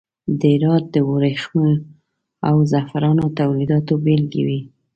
د 0.39 0.41
هرات 0.55 0.83
د 0.95 0.97
وریښمو 1.09 1.69
او 2.49 2.55
زغفرانو 2.71 3.25
تولیداتو 3.39 3.93
بیلګې 4.05 4.41
وې. 4.47 4.59